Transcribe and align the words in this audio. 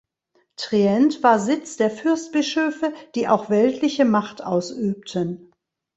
Trient 0.55 1.21
war 1.21 1.37
Sitz 1.37 1.77
der 1.77 1.91
Fürstbischöfe, 1.91 2.91
die 3.13 3.27
auch 3.27 3.51
weltliche 3.51 4.03
Macht 4.03 4.43
ausübten. 4.43 5.51